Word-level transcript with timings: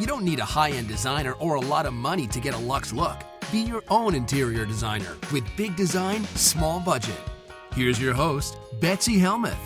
You 0.00 0.06
don't 0.06 0.24
need 0.24 0.38
a 0.38 0.46
high 0.46 0.70
end 0.70 0.88
designer 0.88 1.32
or 1.34 1.56
a 1.56 1.60
lot 1.60 1.84
of 1.84 1.92
money 1.92 2.26
to 2.28 2.40
get 2.40 2.54
a 2.54 2.58
luxe 2.58 2.90
look. 2.90 3.18
Be 3.52 3.60
your 3.60 3.82
own 3.90 4.14
interior 4.14 4.64
designer 4.64 5.14
with 5.30 5.44
big 5.58 5.76
design, 5.76 6.24
small 6.36 6.80
budget. 6.80 7.20
Here's 7.74 8.00
your 8.00 8.14
host, 8.14 8.56
Betsy 8.80 9.18
Helmuth. 9.18 9.58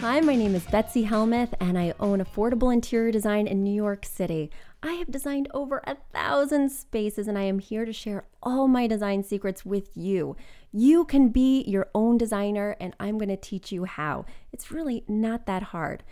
Hi, 0.00 0.20
my 0.20 0.34
name 0.34 0.54
is 0.54 0.64
Betsy 0.64 1.02
Helmuth, 1.02 1.52
and 1.60 1.78
I 1.78 1.92
own 2.00 2.24
Affordable 2.24 2.72
Interior 2.72 3.12
Design 3.12 3.46
in 3.46 3.62
New 3.62 3.74
York 3.74 4.06
City. 4.06 4.50
I 4.82 4.92
have 4.92 5.10
designed 5.10 5.48
over 5.52 5.82
a 5.86 5.96
thousand 6.14 6.70
spaces, 6.70 7.28
and 7.28 7.36
I 7.36 7.42
am 7.42 7.58
here 7.58 7.84
to 7.84 7.92
share 7.92 8.24
all 8.42 8.66
my 8.66 8.86
design 8.86 9.24
secrets 9.24 9.62
with 9.62 9.94
you. 9.94 10.36
You 10.72 11.04
can 11.04 11.28
be 11.28 11.64
your 11.64 11.90
own 11.94 12.16
designer, 12.16 12.76
and 12.80 12.96
I'm 12.98 13.18
going 13.18 13.28
to 13.28 13.36
teach 13.36 13.72
you 13.72 13.84
how. 13.84 14.24
It's 14.52 14.70
really 14.70 15.04
not 15.06 15.44
that 15.44 15.64
hard. 15.64 16.02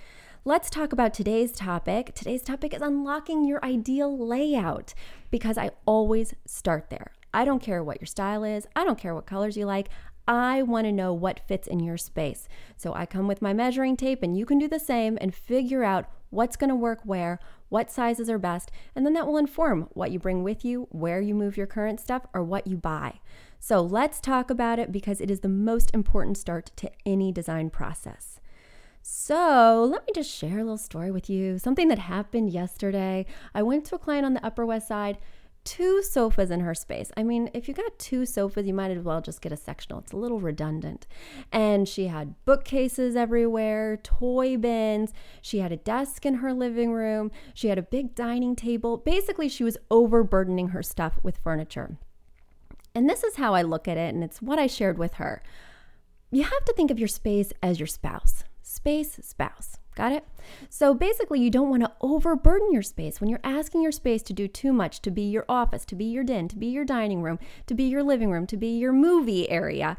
Let's 0.48 0.70
talk 0.70 0.92
about 0.92 1.12
today's 1.12 1.50
topic. 1.50 2.14
Today's 2.14 2.44
topic 2.44 2.72
is 2.72 2.80
unlocking 2.80 3.44
your 3.44 3.58
ideal 3.64 4.16
layout 4.16 4.94
because 5.28 5.58
I 5.58 5.72
always 5.86 6.34
start 6.46 6.88
there. 6.88 7.10
I 7.34 7.44
don't 7.44 7.60
care 7.60 7.82
what 7.82 8.00
your 8.00 8.06
style 8.06 8.44
is, 8.44 8.68
I 8.76 8.84
don't 8.84 8.96
care 8.96 9.12
what 9.12 9.26
colors 9.26 9.56
you 9.56 9.66
like. 9.66 9.88
I 10.28 10.62
want 10.62 10.84
to 10.84 10.92
know 10.92 11.12
what 11.12 11.40
fits 11.48 11.66
in 11.66 11.80
your 11.80 11.96
space. 11.96 12.46
So 12.76 12.94
I 12.94 13.06
come 13.06 13.26
with 13.26 13.42
my 13.42 13.52
measuring 13.52 13.96
tape, 13.96 14.22
and 14.22 14.38
you 14.38 14.46
can 14.46 14.60
do 14.60 14.68
the 14.68 14.78
same 14.78 15.18
and 15.20 15.34
figure 15.34 15.82
out 15.82 16.08
what's 16.30 16.56
going 16.56 16.70
to 16.70 16.76
work 16.76 17.00
where, 17.02 17.40
what 17.68 17.90
sizes 17.90 18.30
are 18.30 18.38
best, 18.38 18.70
and 18.94 19.04
then 19.04 19.14
that 19.14 19.26
will 19.26 19.38
inform 19.38 19.88
what 19.94 20.12
you 20.12 20.20
bring 20.20 20.44
with 20.44 20.64
you, 20.64 20.86
where 20.92 21.20
you 21.20 21.34
move 21.34 21.56
your 21.56 21.66
current 21.66 21.98
stuff, 21.98 22.24
or 22.32 22.44
what 22.44 22.68
you 22.68 22.76
buy. 22.76 23.18
So 23.58 23.80
let's 23.80 24.20
talk 24.20 24.48
about 24.48 24.78
it 24.78 24.92
because 24.92 25.20
it 25.20 25.28
is 25.28 25.40
the 25.40 25.48
most 25.48 25.90
important 25.92 26.38
start 26.38 26.70
to 26.76 26.92
any 27.04 27.32
design 27.32 27.68
process. 27.68 28.38
So, 29.08 29.86
let 29.88 30.04
me 30.04 30.12
just 30.16 30.28
share 30.28 30.58
a 30.58 30.64
little 30.64 30.76
story 30.76 31.12
with 31.12 31.30
you. 31.30 31.58
Something 31.58 31.86
that 31.88 31.98
happened 32.00 32.50
yesterday. 32.50 33.24
I 33.54 33.62
went 33.62 33.84
to 33.84 33.94
a 33.94 34.00
client 34.00 34.26
on 34.26 34.34
the 34.34 34.44
Upper 34.44 34.66
West 34.66 34.88
Side 34.88 35.18
two 35.62 36.02
sofas 36.02 36.50
in 36.50 36.58
her 36.58 36.74
space. 36.74 37.12
I 37.16 37.22
mean, 37.22 37.48
if 37.54 37.68
you 37.68 37.74
got 37.74 38.00
two 38.00 38.26
sofas, 38.26 38.66
you 38.66 38.74
might 38.74 38.90
as 38.90 39.04
well 39.04 39.20
just 39.20 39.40
get 39.40 39.52
a 39.52 39.56
sectional. 39.56 40.00
It's 40.00 40.10
a 40.10 40.16
little 40.16 40.40
redundant. 40.40 41.06
And 41.52 41.88
she 41.88 42.08
had 42.08 42.34
bookcases 42.44 43.14
everywhere, 43.14 43.96
toy 43.96 44.56
bins. 44.56 45.12
She 45.40 45.60
had 45.60 45.70
a 45.70 45.76
desk 45.76 46.26
in 46.26 46.34
her 46.34 46.52
living 46.52 46.90
room. 46.90 47.30
She 47.54 47.68
had 47.68 47.78
a 47.78 47.82
big 47.82 48.16
dining 48.16 48.56
table. 48.56 48.96
Basically, 48.96 49.48
she 49.48 49.62
was 49.62 49.76
overburdening 49.88 50.68
her 50.68 50.82
stuff 50.82 51.20
with 51.22 51.38
furniture. 51.38 51.96
And 52.92 53.08
this 53.08 53.22
is 53.22 53.36
how 53.36 53.54
I 53.54 53.62
look 53.62 53.86
at 53.86 53.98
it, 53.98 54.12
and 54.14 54.24
it's 54.24 54.42
what 54.42 54.58
I 54.58 54.66
shared 54.66 54.98
with 54.98 55.14
her. 55.14 55.44
You 56.32 56.42
have 56.42 56.64
to 56.64 56.72
think 56.72 56.90
of 56.90 56.98
your 56.98 57.08
space 57.08 57.52
as 57.62 57.78
your 57.78 57.86
spouse. 57.86 58.42
Space, 58.68 59.20
spouse. 59.22 59.76
Got 59.94 60.10
it? 60.10 60.24
So 60.68 60.92
basically, 60.92 61.40
you 61.40 61.50
don't 61.50 61.70
want 61.70 61.84
to 61.84 61.92
overburden 62.00 62.72
your 62.72 62.82
space. 62.82 63.20
When 63.20 63.30
you're 63.30 63.38
asking 63.44 63.80
your 63.80 63.92
space 63.92 64.24
to 64.24 64.32
do 64.32 64.48
too 64.48 64.72
much, 64.72 65.00
to 65.02 65.12
be 65.12 65.22
your 65.22 65.44
office, 65.48 65.84
to 65.84 65.94
be 65.94 66.06
your 66.06 66.24
den, 66.24 66.48
to 66.48 66.56
be 66.56 66.66
your 66.66 66.84
dining 66.84 67.22
room, 67.22 67.38
to 67.68 67.74
be 67.74 67.84
your 67.84 68.02
living 68.02 68.28
room, 68.28 68.44
to 68.48 68.56
be 68.56 68.76
your 68.76 68.92
movie 68.92 69.48
area, 69.48 69.96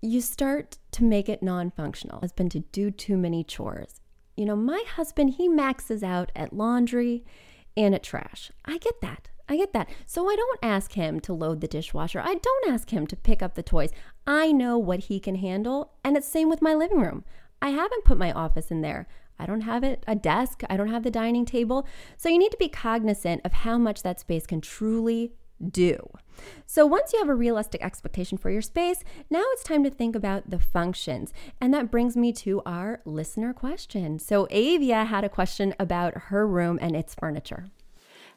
you 0.00 0.22
start 0.22 0.78
to 0.92 1.04
make 1.04 1.28
it 1.28 1.42
non 1.42 1.70
functional. 1.70 2.22
Has 2.22 2.32
been 2.32 2.48
to 2.48 2.60
do 2.60 2.90
too 2.90 3.18
many 3.18 3.44
chores. 3.44 4.00
You 4.38 4.46
know, 4.46 4.56
my 4.56 4.82
husband, 4.96 5.34
he 5.34 5.46
maxes 5.46 6.02
out 6.02 6.32
at 6.34 6.54
laundry 6.54 7.26
and 7.76 7.94
at 7.94 8.02
trash. 8.02 8.50
I 8.64 8.78
get 8.78 9.02
that. 9.02 9.28
I 9.50 9.58
get 9.58 9.74
that. 9.74 9.90
So 10.06 10.30
I 10.30 10.34
don't 10.34 10.60
ask 10.62 10.94
him 10.94 11.20
to 11.20 11.34
load 11.34 11.60
the 11.60 11.68
dishwasher. 11.68 12.20
I 12.20 12.36
don't 12.36 12.72
ask 12.72 12.88
him 12.88 13.06
to 13.06 13.16
pick 13.16 13.42
up 13.42 13.54
the 13.54 13.62
toys. 13.62 13.90
I 14.26 14.50
know 14.50 14.78
what 14.78 15.00
he 15.00 15.20
can 15.20 15.34
handle. 15.34 15.92
And 16.02 16.16
it's 16.16 16.26
same 16.26 16.48
with 16.48 16.62
my 16.62 16.72
living 16.72 17.00
room. 17.00 17.24
I 17.60 17.70
haven't 17.70 18.04
put 18.04 18.18
my 18.18 18.32
office 18.32 18.70
in 18.70 18.80
there. 18.80 19.06
I 19.38 19.46
don't 19.46 19.62
have 19.62 19.84
it 19.84 20.04
a 20.06 20.16
desk, 20.16 20.62
I 20.68 20.76
don't 20.76 20.88
have 20.88 21.04
the 21.04 21.10
dining 21.10 21.44
table. 21.44 21.86
So 22.16 22.28
you 22.28 22.38
need 22.38 22.50
to 22.50 22.56
be 22.58 22.68
cognizant 22.68 23.42
of 23.44 23.52
how 23.52 23.78
much 23.78 24.02
that 24.02 24.20
space 24.20 24.46
can 24.46 24.60
truly 24.60 25.32
do. 25.70 26.10
So 26.66 26.86
once 26.86 27.12
you 27.12 27.18
have 27.18 27.28
a 27.28 27.34
realistic 27.34 27.82
expectation 27.82 28.38
for 28.38 28.50
your 28.50 28.62
space, 28.62 29.02
now 29.28 29.42
it's 29.52 29.64
time 29.64 29.82
to 29.84 29.90
think 29.90 30.14
about 30.14 30.50
the 30.50 30.58
functions. 30.58 31.32
And 31.60 31.74
that 31.74 31.90
brings 31.90 32.16
me 32.16 32.32
to 32.34 32.62
our 32.64 33.00
listener 33.04 33.52
question. 33.52 34.18
So 34.18 34.46
Avia 34.50 35.04
had 35.04 35.24
a 35.24 35.28
question 35.28 35.74
about 35.78 36.14
her 36.14 36.46
room 36.46 36.78
and 36.80 36.94
its 36.94 37.14
furniture. 37.14 37.66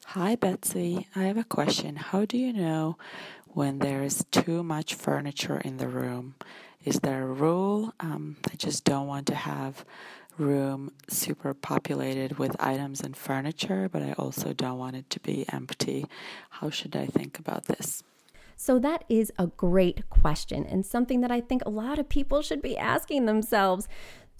Hi 0.06 0.34
Betsy, 0.34 1.06
I 1.14 1.24
have 1.24 1.36
a 1.36 1.44
question. 1.44 1.94
How 1.94 2.24
do 2.24 2.36
you 2.36 2.52
know 2.52 2.98
when 3.46 3.78
there 3.78 4.02
is 4.02 4.24
too 4.32 4.64
much 4.64 4.94
furniture 4.94 5.58
in 5.58 5.76
the 5.76 5.86
room? 5.86 6.34
Is 6.84 7.00
there 7.00 7.22
a 7.22 7.32
rule? 7.32 7.92
Um, 8.00 8.36
I 8.50 8.56
just 8.56 8.84
don't 8.84 9.06
want 9.06 9.26
to 9.28 9.34
have 9.34 9.84
room 10.38 10.92
super 11.08 11.54
populated 11.54 12.38
with 12.38 12.56
items 12.58 13.00
and 13.00 13.16
furniture, 13.16 13.88
but 13.88 14.02
I 14.02 14.12
also 14.18 14.52
don't 14.52 14.78
want 14.78 14.96
it 14.96 15.08
to 15.10 15.20
be 15.20 15.44
empty. 15.52 16.06
How 16.50 16.70
should 16.70 16.96
I 16.96 17.06
think 17.06 17.38
about 17.38 17.66
this? 17.66 18.02
So, 18.56 18.78
that 18.78 19.04
is 19.08 19.32
a 19.38 19.48
great 19.48 20.08
question 20.08 20.64
and 20.64 20.86
something 20.86 21.20
that 21.20 21.32
I 21.32 21.40
think 21.40 21.62
a 21.64 21.70
lot 21.70 21.98
of 21.98 22.08
people 22.08 22.42
should 22.42 22.62
be 22.62 22.78
asking 22.78 23.26
themselves. 23.26 23.88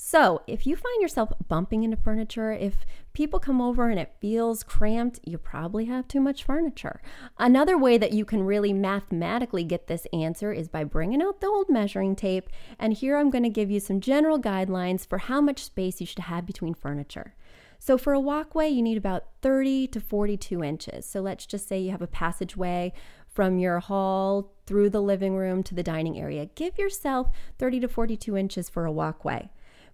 So, 0.04 0.42
if 0.48 0.66
you 0.66 0.74
find 0.74 1.00
yourself 1.00 1.32
bumping 1.46 1.84
into 1.84 1.96
furniture, 1.96 2.50
if 2.50 2.84
people 3.12 3.38
come 3.38 3.60
over 3.60 3.88
and 3.88 4.00
it 4.00 4.16
feels 4.20 4.64
cramped, 4.64 5.20
you 5.22 5.38
probably 5.38 5.84
have 5.84 6.08
too 6.08 6.20
much 6.20 6.42
furniture. 6.42 7.00
Another 7.38 7.78
way 7.78 7.98
that 7.98 8.12
you 8.12 8.24
can 8.24 8.42
really 8.42 8.72
mathematically 8.72 9.62
get 9.62 9.86
this 9.86 10.08
answer 10.12 10.52
is 10.52 10.66
by 10.66 10.82
bringing 10.82 11.22
out 11.22 11.40
the 11.40 11.46
old 11.46 11.70
measuring 11.70 12.16
tape. 12.16 12.50
And 12.80 12.92
here 12.94 13.16
I'm 13.16 13.30
going 13.30 13.44
to 13.44 13.48
give 13.48 13.70
you 13.70 13.78
some 13.78 14.00
general 14.00 14.40
guidelines 14.40 15.06
for 15.06 15.18
how 15.18 15.40
much 15.40 15.62
space 15.62 16.00
you 16.00 16.06
should 16.06 16.19
have 16.19 16.46
between 16.46 16.74
furniture. 16.74 17.36
So, 17.78 17.96
for 17.96 18.12
a 18.12 18.20
walkway, 18.20 18.70
you 18.70 18.82
need 18.82 18.98
about 18.98 19.26
30 19.40 19.86
to 19.86 20.00
42 20.00 20.64
inches. 20.64 21.06
So, 21.06 21.20
let's 21.20 21.46
just 21.46 21.69
say 21.69 21.78
you 21.78 21.92
have 21.92 22.02
a 22.02 22.08
passageway 22.08 22.92
from 23.28 23.60
your 23.60 23.78
hall 23.78 24.52
through 24.66 24.90
the 24.90 25.00
living 25.00 25.36
room 25.36 25.62
to 25.62 25.76
the 25.76 25.84
dining 25.84 26.19
area. 26.19 26.46
Give 26.46 26.76
yourself 26.76 27.30
30 27.60 27.80
to 27.80 27.88
42 27.88 28.36
inches 28.36 28.69
for 28.69 28.84
a 28.84 28.92
walkway. 28.92 29.48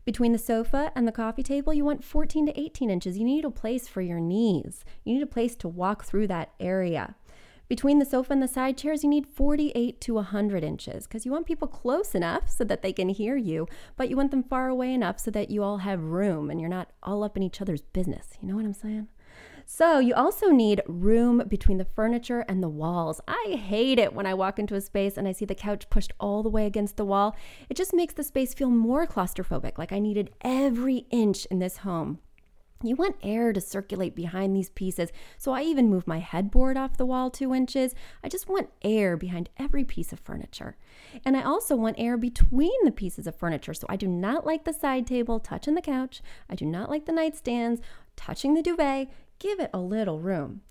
Between 0.08 0.32
the 0.32 0.38
sofa 0.38 0.90
and 0.94 1.06
the 1.06 1.12
coffee 1.12 1.42
table, 1.42 1.74
you 1.74 1.84
want 1.84 2.02
14 2.02 2.46
to 2.46 2.58
18 2.58 2.88
inches. 2.88 3.18
You 3.18 3.26
need 3.26 3.44
a 3.44 3.50
place 3.50 3.86
for 3.86 4.00
your 4.00 4.20
knees. 4.20 4.82
You 5.04 5.12
need 5.12 5.22
a 5.22 5.26
place 5.26 5.54
to 5.56 5.68
walk 5.68 6.04
through 6.04 6.28
that 6.28 6.54
area. 6.58 7.14
Between 7.68 7.98
the 7.98 8.06
sofa 8.06 8.32
and 8.32 8.42
the 8.42 8.48
side 8.48 8.78
chairs, 8.78 9.04
you 9.04 9.10
need 9.10 9.26
48 9.26 10.00
to 10.00 10.14
100 10.14 10.64
inches 10.64 11.06
because 11.06 11.26
you 11.26 11.32
want 11.32 11.44
people 11.44 11.68
close 11.68 12.14
enough 12.14 12.48
so 12.48 12.64
that 12.64 12.80
they 12.80 12.90
can 12.90 13.10
hear 13.10 13.36
you, 13.36 13.68
but 13.98 14.08
you 14.08 14.16
want 14.16 14.30
them 14.30 14.44
far 14.44 14.68
away 14.68 14.94
enough 14.94 15.20
so 15.20 15.30
that 15.30 15.50
you 15.50 15.62
all 15.62 15.76
have 15.76 16.02
room 16.02 16.48
and 16.48 16.58
you're 16.58 16.70
not 16.70 16.88
all 17.02 17.22
up 17.22 17.36
in 17.36 17.42
each 17.42 17.60
other's 17.60 17.82
business. 17.82 18.28
You 18.40 18.48
know 18.48 18.56
what 18.56 18.64
I'm 18.64 18.72
saying? 18.72 19.08
So, 19.70 19.98
you 19.98 20.14
also 20.14 20.48
need 20.48 20.80
room 20.86 21.42
between 21.46 21.76
the 21.76 21.84
furniture 21.84 22.42
and 22.48 22.62
the 22.62 22.70
walls. 22.70 23.20
I 23.28 23.60
hate 23.62 23.98
it 23.98 24.14
when 24.14 24.24
I 24.24 24.32
walk 24.32 24.58
into 24.58 24.74
a 24.74 24.80
space 24.80 25.18
and 25.18 25.28
I 25.28 25.32
see 25.32 25.44
the 25.44 25.54
couch 25.54 25.90
pushed 25.90 26.10
all 26.18 26.42
the 26.42 26.48
way 26.48 26.64
against 26.64 26.96
the 26.96 27.04
wall. 27.04 27.36
It 27.68 27.76
just 27.76 27.92
makes 27.92 28.14
the 28.14 28.24
space 28.24 28.54
feel 28.54 28.70
more 28.70 29.06
claustrophobic, 29.06 29.76
like 29.76 29.92
I 29.92 29.98
needed 29.98 30.30
every 30.40 31.04
inch 31.10 31.44
in 31.50 31.58
this 31.58 31.76
home. 31.76 32.20
You 32.82 32.96
want 32.96 33.16
air 33.22 33.52
to 33.52 33.60
circulate 33.60 34.14
behind 34.14 34.56
these 34.56 34.70
pieces, 34.70 35.12
so 35.36 35.52
I 35.52 35.62
even 35.62 35.90
move 35.90 36.06
my 36.06 36.20
headboard 36.20 36.78
off 36.78 36.96
the 36.96 37.04
wall 37.04 37.28
two 37.28 37.54
inches. 37.54 37.94
I 38.24 38.30
just 38.30 38.48
want 38.48 38.70
air 38.80 39.18
behind 39.18 39.50
every 39.58 39.84
piece 39.84 40.14
of 40.14 40.20
furniture. 40.20 40.76
And 41.26 41.36
I 41.36 41.42
also 41.42 41.76
want 41.76 41.96
air 41.98 42.16
between 42.16 42.84
the 42.84 42.90
pieces 42.90 43.26
of 43.26 43.36
furniture, 43.36 43.74
so 43.74 43.86
I 43.90 43.96
do 43.96 44.08
not 44.08 44.46
like 44.46 44.64
the 44.64 44.72
side 44.72 45.06
table 45.06 45.38
touching 45.38 45.74
the 45.74 45.82
couch. 45.82 46.22
I 46.48 46.54
do 46.54 46.64
not 46.64 46.88
like 46.88 47.04
the 47.04 47.12
nightstands 47.12 47.82
touching 48.16 48.54
the 48.54 48.62
duvet 48.62 49.08
give 49.38 49.60
it 49.60 49.70
a 49.72 49.78
little 49.78 50.20
room. 50.20 50.62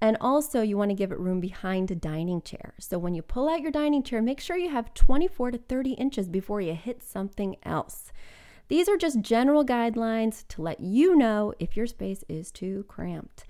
And 0.00 0.18
also, 0.20 0.60
you 0.60 0.76
want 0.76 0.90
to 0.90 0.94
give 0.94 1.10
it 1.10 1.18
room 1.18 1.40
behind 1.40 1.90
a 1.90 1.94
dining 1.94 2.42
chair. 2.42 2.74
So, 2.78 2.98
when 2.98 3.14
you 3.14 3.22
pull 3.22 3.48
out 3.48 3.62
your 3.62 3.70
dining 3.70 4.02
chair, 4.02 4.20
make 4.20 4.40
sure 4.40 4.56
you 4.56 4.68
have 4.68 4.92
24 4.92 5.52
to 5.52 5.58
30 5.58 5.92
inches 5.92 6.28
before 6.28 6.60
you 6.60 6.74
hit 6.74 7.02
something 7.02 7.56
else. 7.62 8.12
These 8.68 8.88
are 8.88 8.98
just 8.98 9.20
general 9.20 9.64
guidelines 9.64 10.46
to 10.48 10.60
let 10.60 10.80
you 10.80 11.16
know 11.16 11.54
if 11.58 11.76
your 11.76 11.86
space 11.86 12.24
is 12.28 12.50
too 12.50 12.84
cramped. 12.88 13.44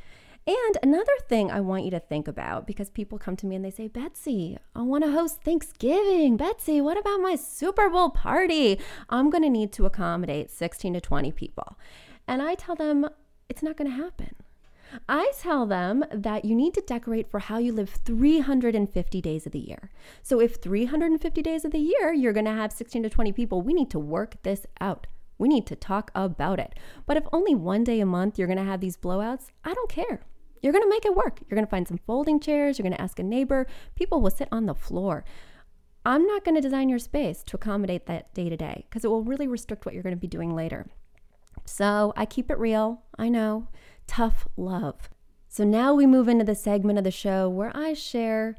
And 0.47 0.79
another 0.81 1.13
thing 1.29 1.51
I 1.51 1.61
want 1.61 1.85
you 1.85 1.91
to 1.91 1.99
think 1.99 2.29
about 2.29 2.69
because 2.69 2.89
people 2.89 3.19
come 3.19 3.35
to 3.37 3.47
me 3.47 3.57
and 3.57 3.65
they 3.65 3.71
say, 3.71 3.89
Betsy, 3.89 4.57
I 4.77 4.83
want 4.83 5.03
to 5.03 5.11
host 5.11 5.43
Thanksgiving. 5.43 6.37
Betsy, 6.37 6.81
what 6.81 6.97
about 6.97 7.21
my 7.21 7.35
Super 7.35 7.91
Bowl 7.91 8.11
party? 8.11 8.79
I'm 9.09 9.29
going 9.29 9.43
to 9.43 9.51
need 9.51 9.73
to 9.73 9.87
accommodate 9.87 10.53
16 10.53 10.95
to 10.95 11.01
20 11.01 11.33
people. 11.33 11.77
And 12.29 12.41
I 12.43 12.55
tell 12.55 12.77
them, 12.77 13.09
it's 13.49 13.63
not 13.63 13.77
going 13.77 13.91
to 13.91 13.97
happen. 13.97 14.37
I 15.09 15.33
tell 15.39 15.67
them 15.67 16.05
that 16.13 16.45
you 16.45 16.55
need 16.55 16.75
to 16.75 16.81
decorate 16.81 17.31
for 17.31 17.41
how 17.41 17.59
you 17.59 17.73
live 17.73 17.91
350 17.91 19.21
days 19.21 19.47
of 19.47 19.53
the 19.53 19.59
year. 19.59 19.91
So 20.23 20.41
if 20.41 20.57
350 20.57 21.43
days 21.43 21.65
of 21.65 21.73
the 21.73 21.79
year 21.79 22.13
you're 22.13 22.33
going 22.33 22.47
to 22.47 22.53
have 22.53 22.73
16 22.73 23.03
to 23.03 23.11
20 23.11 23.33
people, 23.33 23.63
we 23.63 23.73
need 23.73 23.91
to 23.91 23.99
work 23.99 24.43
this 24.43 24.67
out. 24.81 25.07
We 25.39 25.49
need 25.49 25.67
to 25.67 25.77
talk 25.77 26.11
about 26.15 26.59
it. 26.59 26.75
But 27.07 27.17
if 27.17 27.25
only 27.33 27.55
one 27.55 27.85
day 27.85 28.01
a 28.01 28.07
month 28.07 28.39
you're 28.39 28.49
going 28.49 28.59
to 28.59 28.65
have 28.65 28.81
these 28.81 28.97
blowouts, 28.97 29.51
I 29.65 29.75
don't 29.75 29.91
care. 29.91 30.23
You're 30.63 30.73
going 30.73 30.85
to 30.85 30.91
make 30.91 31.05
it 31.05 31.15
work. 31.15 31.41
You're 31.49 31.57
going 31.57 31.67
to 31.67 31.71
find 31.71 31.87
some 31.87 32.01
folding 32.07 32.41
chairs, 32.41 32.79
you're 32.79 32.85
going 32.85 32.97
to 32.97 33.03
ask 33.03 33.19
a 33.19 33.23
neighbor, 33.23 33.67
people 33.95 34.21
will 34.21 34.31
sit 34.31 34.49
on 34.51 34.67
the 34.67 34.75
floor. 34.75 35.25
I'm 36.05 36.27
not 36.27 36.45
going 36.45 36.55
to 36.55 36.61
design 36.61 36.89
your 36.89 37.01
space 37.01 37.43
to 37.45 37.57
accommodate 37.57 38.07
that 38.07 38.33
day 38.33 38.49
to 38.49 38.57
day 38.57 38.87
because 38.89 39.05
it 39.05 39.09
will 39.09 39.25
really 39.25 39.49
restrict 39.49 39.85
what 39.85 39.93
you're 39.93 40.05
going 40.05 40.15
to 40.15 40.21
be 40.21 40.29
doing 40.29 40.55
later. 40.55 40.87
So 41.65 42.13
I 42.17 42.27
keep 42.27 42.51
it 42.51 42.59
real. 42.59 43.03
I 43.19 43.29
know. 43.29 43.69
Tough 44.07 44.47
love. 44.57 45.11
So 45.49 45.65
now 45.65 45.95
we 45.95 46.07
move 46.07 46.29
into 46.29 46.45
the 46.45 46.55
segment 46.55 46.99
of 46.99 47.05
the 47.05 47.11
show 47.11 47.49
where 47.49 47.73
I 47.75 47.95
share 47.95 48.57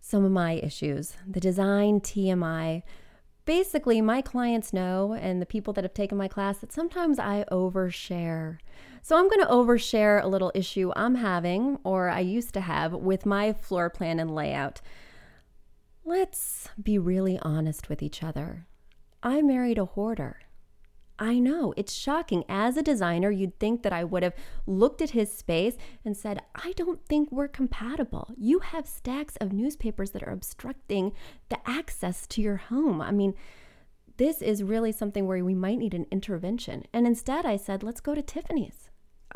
some 0.00 0.24
of 0.24 0.32
my 0.32 0.52
issues, 0.52 1.16
the 1.26 1.40
design 1.40 2.00
TMI. 2.00 2.82
Basically, 3.44 4.00
my 4.00 4.22
clients 4.22 4.72
know, 4.72 5.14
and 5.14 5.40
the 5.40 5.46
people 5.46 5.72
that 5.74 5.84
have 5.84 5.94
taken 5.94 6.18
my 6.18 6.28
class, 6.28 6.58
that 6.58 6.72
sometimes 6.72 7.18
I 7.18 7.44
overshare. 7.50 8.58
So 9.02 9.16
I'm 9.16 9.28
going 9.28 9.40
to 9.40 9.52
overshare 9.52 10.22
a 10.22 10.26
little 10.26 10.50
issue 10.54 10.92
I'm 10.96 11.16
having, 11.16 11.78
or 11.84 12.08
I 12.08 12.20
used 12.20 12.54
to 12.54 12.60
have, 12.60 12.92
with 12.92 13.24
my 13.24 13.52
floor 13.52 13.88
plan 13.88 14.18
and 14.18 14.34
layout. 14.34 14.80
Let's 16.04 16.68
be 16.80 16.98
really 16.98 17.38
honest 17.42 17.88
with 17.88 18.02
each 18.02 18.22
other. 18.22 18.66
I 19.22 19.42
married 19.42 19.78
a 19.78 19.84
hoarder. 19.84 20.40
I 21.18 21.38
know, 21.38 21.72
it's 21.76 21.94
shocking. 21.94 22.44
As 22.48 22.76
a 22.76 22.82
designer, 22.82 23.30
you'd 23.30 23.58
think 23.58 23.82
that 23.82 23.92
I 23.92 24.04
would 24.04 24.22
have 24.22 24.34
looked 24.66 25.00
at 25.00 25.10
his 25.10 25.32
space 25.32 25.76
and 26.04 26.16
said, 26.16 26.42
I 26.54 26.72
don't 26.72 27.04
think 27.06 27.32
we're 27.32 27.48
compatible. 27.48 28.34
You 28.36 28.58
have 28.58 28.86
stacks 28.86 29.36
of 29.36 29.52
newspapers 29.52 30.10
that 30.10 30.22
are 30.22 30.32
obstructing 30.32 31.12
the 31.48 31.58
access 31.68 32.26
to 32.28 32.42
your 32.42 32.56
home. 32.56 33.00
I 33.00 33.12
mean, 33.12 33.34
this 34.18 34.42
is 34.42 34.62
really 34.62 34.92
something 34.92 35.26
where 35.26 35.44
we 35.44 35.54
might 35.54 35.78
need 35.78 35.94
an 35.94 36.06
intervention. 36.10 36.84
And 36.92 37.06
instead, 37.06 37.46
I 37.46 37.56
said, 37.56 37.82
let's 37.82 38.00
go 38.00 38.14
to 38.14 38.22
Tiffany's. 38.22 38.90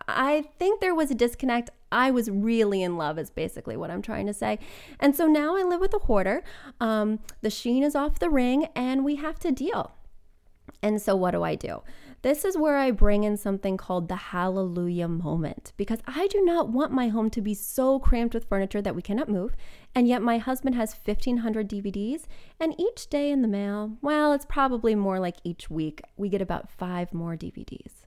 I 0.06 0.44
think 0.58 0.80
there 0.80 0.94
was 0.94 1.10
a 1.10 1.14
disconnect. 1.14 1.70
I 1.90 2.10
was 2.10 2.30
really 2.30 2.82
in 2.82 2.96
love, 2.96 3.18
is 3.18 3.30
basically 3.30 3.76
what 3.76 3.90
I'm 3.90 4.02
trying 4.02 4.26
to 4.26 4.34
say. 4.34 4.58
And 4.98 5.16
so 5.16 5.26
now 5.26 5.56
I 5.56 5.62
live 5.62 5.80
with 5.80 5.94
a 5.94 5.98
hoarder. 5.98 6.42
Um, 6.80 7.20
the 7.42 7.50
sheen 7.50 7.82
is 7.82 7.94
off 7.94 8.18
the 8.18 8.30
ring, 8.30 8.68
and 8.74 9.04
we 9.04 9.16
have 9.16 9.38
to 9.40 9.50
deal. 9.50 9.92
And 10.82 11.00
so, 11.00 11.14
what 11.14 11.32
do 11.32 11.42
I 11.42 11.54
do? 11.54 11.82
This 12.22 12.44
is 12.44 12.56
where 12.56 12.76
I 12.76 12.90
bring 12.90 13.24
in 13.24 13.36
something 13.36 13.76
called 13.76 14.08
the 14.08 14.16
hallelujah 14.16 15.08
moment 15.08 15.72
because 15.76 16.00
I 16.06 16.26
do 16.28 16.42
not 16.44 16.68
want 16.68 16.92
my 16.92 17.08
home 17.08 17.30
to 17.30 17.40
be 17.40 17.54
so 17.54 17.98
cramped 17.98 18.34
with 18.34 18.48
furniture 18.48 18.82
that 18.82 18.94
we 18.94 19.02
cannot 19.02 19.28
move. 19.28 19.56
And 19.94 20.08
yet, 20.08 20.22
my 20.22 20.38
husband 20.38 20.74
has 20.76 20.94
1,500 20.94 21.68
DVDs, 21.68 22.24
and 22.58 22.78
each 22.78 23.08
day 23.08 23.30
in 23.30 23.42
the 23.42 23.48
mail, 23.48 23.96
well, 24.00 24.32
it's 24.32 24.46
probably 24.46 24.94
more 24.94 25.20
like 25.20 25.36
each 25.44 25.70
week, 25.70 26.02
we 26.16 26.28
get 26.28 26.42
about 26.42 26.70
five 26.70 27.12
more 27.12 27.36
DVDs. 27.36 28.04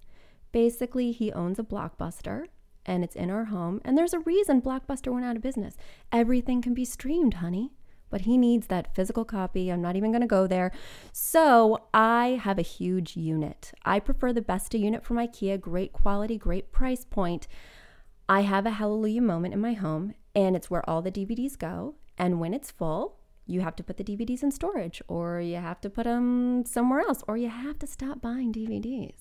Basically, 0.51 1.11
he 1.11 1.31
owns 1.31 1.59
a 1.59 1.63
blockbuster 1.63 2.45
and 2.85 3.03
it's 3.03 3.15
in 3.15 3.29
our 3.29 3.45
home, 3.45 3.79
and 3.85 3.97
there's 3.97 4.13
a 4.13 4.19
reason 4.19 4.61
Blockbuster 4.61 5.09
went 5.09 5.25
out 5.25 5.37
of 5.37 5.41
business. 5.41 5.77
Everything 6.11 6.61
can 6.61 6.73
be 6.73 6.83
streamed, 6.83 7.35
honey 7.35 7.71
but 8.13 8.21
he 8.21 8.38
needs 8.38 8.68
that 8.68 8.94
physical 8.94 9.25
copy. 9.25 9.71
I'm 9.71 9.81
not 9.81 9.95
even 9.95 10.12
going 10.12 10.21
to 10.21 10.27
go 10.27 10.45
there. 10.45 10.71
So 11.12 11.88
I 11.95 12.39
have 12.44 12.60
a 12.60 12.62
huge 12.62 13.18
unit. 13.18 13.71
I 13.86 14.00
prefer 14.00 14.31
the 14.31 14.39
Besta 14.39 14.80
unit 14.80 15.04
from 15.04 15.18
IKEA, 15.18 15.60
great 15.60 15.94
quality, 15.94 16.38
great 16.38 16.71
price 16.71 17.06
point. 17.06 17.48
I 18.30 18.42
have 18.42 18.68
a 18.68 18.77
hallelujah 18.77 19.24
moment 19.24 19.56
in 19.56 19.60
my 19.60 19.74
home, 19.74 20.13
and 20.36 20.56
it's 20.56 20.69
where 20.69 20.88
all 20.88 21.01
the 21.01 21.12
DVDs 21.12 21.57
go. 21.57 21.95
And 22.15 22.39
when 22.39 22.54
it's 22.54 22.69
full, 22.69 23.18
you 23.45 23.61
have 23.61 23.75
to 23.75 23.83
put 23.83 23.97
the 23.97 24.03
DVDs 24.03 24.43
in 24.43 24.51
storage, 24.51 25.01
or 25.07 25.41
you 25.41 25.57
have 25.57 25.81
to 25.81 25.89
put 25.89 26.05
them 26.05 26.65
somewhere 26.65 27.01
else, 27.01 27.23
or 27.27 27.37
you 27.37 27.49
have 27.49 27.79
to 27.79 27.87
stop 27.87 28.21
buying 28.21 28.53
DVDs. 28.53 29.15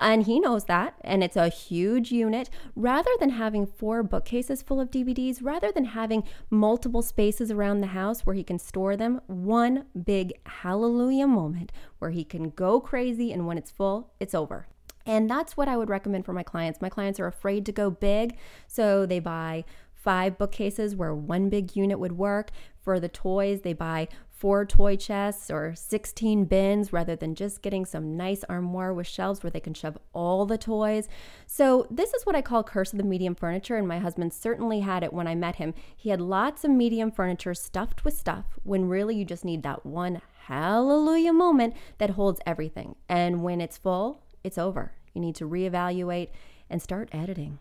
And 0.00 0.24
he 0.24 0.40
knows 0.40 0.64
that. 0.64 0.94
And 1.02 1.22
it's 1.22 1.36
a 1.36 1.48
huge 1.48 2.12
unit. 2.12 2.50
Rather 2.76 3.10
than 3.20 3.30
having 3.30 3.66
four 3.66 4.02
bookcases 4.02 4.62
full 4.62 4.80
of 4.80 4.90
DVDs, 4.90 5.38
rather 5.40 5.72
than 5.72 5.86
having 5.86 6.24
multiple 6.50 7.02
spaces 7.02 7.50
around 7.50 7.80
the 7.80 7.88
house 7.88 8.26
where 8.26 8.34
he 8.34 8.44
can 8.44 8.58
store 8.58 8.96
them, 8.96 9.20
one 9.26 9.84
big 10.04 10.32
hallelujah 10.46 11.26
moment 11.26 11.72
where 11.98 12.10
he 12.10 12.24
can 12.24 12.50
go 12.50 12.80
crazy. 12.80 13.32
And 13.32 13.46
when 13.46 13.58
it's 13.58 13.70
full, 13.70 14.12
it's 14.20 14.34
over. 14.34 14.66
And 15.06 15.30
that's 15.30 15.56
what 15.56 15.68
I 15.68 15.76
would 15.76 15.88
recommend 15.88 16.26
for 16.26 16.34
my 16.34 16.42
clients. 16.42 16.82
My 16.82 16.90
clients 16.90 17.18
are 17.18 17.26
afraid 17.26 17.64
to 17.66 17.72
go 17.72 17.88
big, 17.88 18.36
so 18.66 19.06
they 19.06 19.20
buy 19.20 19.64
five 20.02 20.38
bookcases 20.38 20.96
where 20.96 21.14
one 21.14 21.48
big 21.48 21.76
unit 21.76 21.98
would 21.98 22.12
work. 22.12 22.50
For 22.80 22.98
the 22.98 23.08
toys, 23.08 23.60
they 23.60 23.72
buy 23.74 24.08
four 24.30 24.64
toy 24.64 24.96
chests 24.96 25.50
or 25.50 25.74
16 25.74 26.44
bins 26.44 26.92
rather 26.92 27.16
than 27.16 27.34
just 27.34 27.60
getting 27.60 27.84
some 27.84 28.16
nice 28.16 28.44
armoire 28.48 28.94
with 28.94 29.06
shelves 29.06 29.42
where 29.42 29.50
they 29.50 29.60
can 29.60 29.74
shove 29.74 29.98
all 30.14 30.46
the 30.46 30.56
toys. 30.56 31.08
So, 31.46 31.86
this 31.90 32.14
is 32.14 32.24
what 32.24 32.36
I 32.36 32.42
call 32.42 32.62
curse 32.62 32.92
of 32.92 32.98
the 32.98 33.04
medium 33.04 33.34
furniture, 33.34 33.76
and 33.76 33.88
my 33.88 33.98
husband 33.98 34.32
certainly 34.32 34.80
had 34.80 35.02
it 35.02 35.12
when 35.12 35.26
I 35.26 35.34
met 35.34 35.56
him. 35.56 35.74
He 35.96 36.10
had 36.10 36.20
lots 36.20 36.64
of 36.64 36.70
medium 36.70 37.10
furniture 37.10 37.54
stuffed 37.54 38.04
with 38.04 38.16
stuff 38.16 38.44
when 38.62 38.88
really 38.88 39.16
you 39.16 39.24
just 39.24 39.44
need 39.44 39.64
that 39.64 39.84
one 39.84 40.22
hallelujah 40.46 41.32
moment 41.32 41.74
that 41.98 42.10
holds 42.10 42.40
everything. 42.46 42.94
And 43.08 43.42
when 43.42 43.60
it's 43.60 43.76
full, 43.76 44.22
it's 44.44 44.56
over. 44.56 44.92
You 45.12 45.20
need 45.20 45.34
to 45.36 45.48
reevaluate 45.48 46.28
and 46.70 46.80
start 46.80 47.08
editing. 47.12 47.58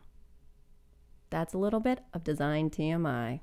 That's 1.29 1.53
a 1.53 1.57
little 1.57 1.79
bit 1.79 2.00
of 2.13 2.24
design 2.24 2.69
TMI. 2.69 3.41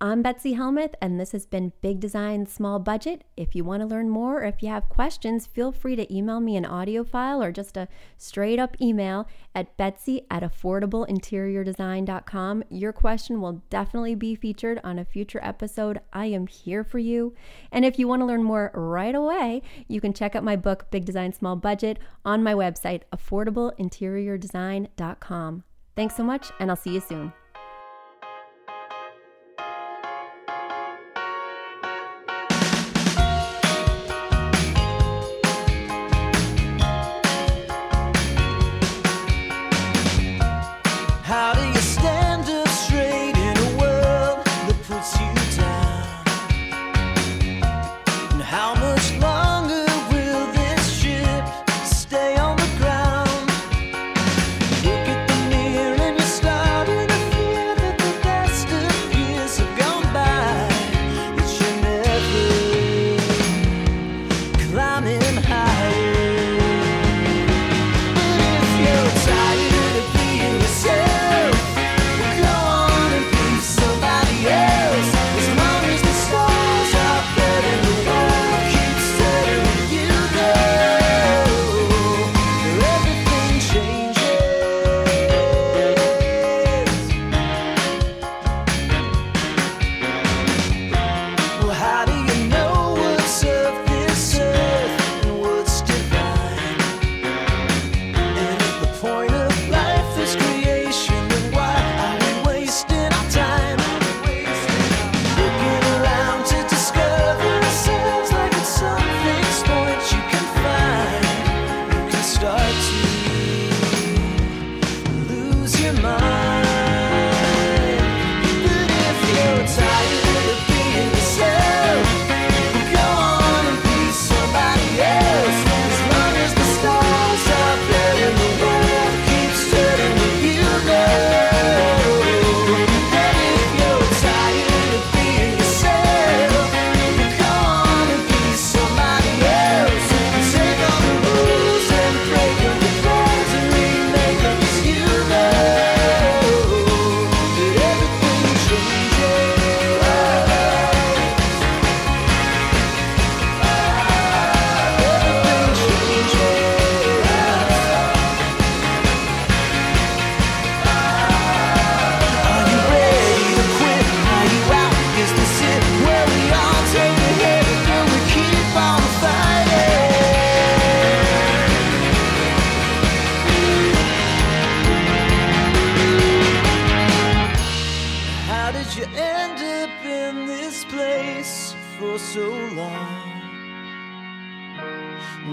I'm 0.00 0.22
Betsy 0.22 0.54
Helmuth, 0.54 0.94
and 1.00 1.18
this 1.18 1.32
has 1.32 1.46
been 1.46 1.72
Big 1.80 1.98
Design 2.00 2.46
Small 2.46 2.80
Budget. 2.80 3.24
If 3.36 3.54
you 3.54 3.64
want 3.64 3.80
to 3.80 3.86
learn 3.86 4.10
more 4.10 4.42
or 4.42 4.44
if 4.44 4.62
you 4.62 4.68
have 4.68 4.88
questions, 4.88 5.46
feel 5.46 5.72
free 5.72 5.96
to 5.96 6.14
email 6.14 6.40
me 6.40 6.56
an 6.56 6.66
audio 6.66 7.04
file 7.04 7.42
or 7.42 7.50
just 7.52 7.78
a 7.78 7.88
straight 8.18 8.58
up 8.58 8.76
email 8.82 9.26
at 9.54 9.76
betsy 9.78 10.26
at 10.30 10.42
affordableinteriordesign.com. 10.42 12.64
Your 12.68 12.92
question 12.92 13.40
will 13.40 13.62
definitely 13.70 14.16
be 14.16 14.34
featured 14.34 14.78
on 14.84 14.98
a 14.98 15.06
future 15.06 15.40
episode. 15.42 16.00
I 16.12 16.26
am 16.26 16.48
here 16.48 16.84
for 16.84 16.98
you. 16.98 17.34
And 17.70 17.86
if 17.86 17.98
you 17.98 18.06
want 18.06 18.20
to 18.20 18.26
learn 18.26 18.42
more 18.42 18.70
right 18.74 19.14
away, 19.14 19.62
you 19.88 20.02
can 20.02 20.12
check 20.12 20.36
out 20.36 20.44
my 20.44 20.56
book, 20.56 20.90
Big 20.90 21.06
Design 21.06 21.32
Small 21.32 21.56
Budget, 21.56 21.98
on 22.26 22.42
my 22.42 22.52
website, 22.52 23.04
affordableinteriordesign.com. 23.14 25.64
Thanks 25.96 26.16
so 26.16 26.24
much, 26.24 26.50
and 26.58 26.70
I'll 26.70 26.76
see 26.76 26.94
you 26.94 27.00
soon. 27.00 27.32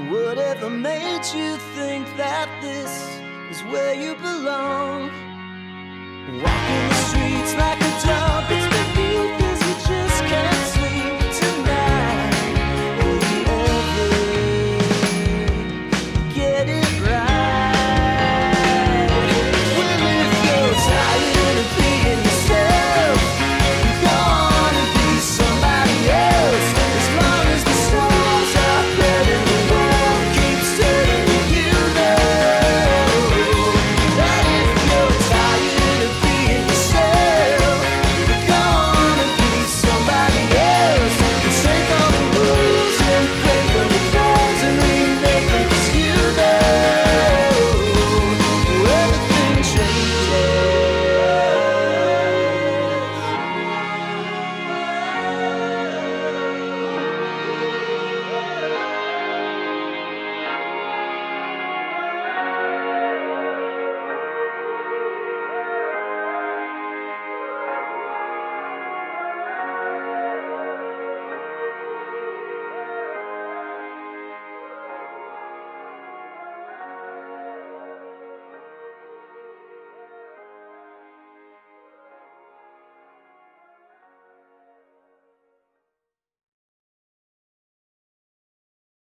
Whatever 0.09 0.69
made 0.69 1.25
you 1.33 1.57
think 1.75 2.07
that 2.17 2.49
this 2.61 3.19
is 3.49 3.61
where 3.71 3.93
you 3.93 4.15
belong? 4.15 5.09
Walking 6.41 6.87
the 6.89 6.95
streets 7.09 7.53
like 7.55 7.81
a 7.81 8.07
dog. 8.07 8.60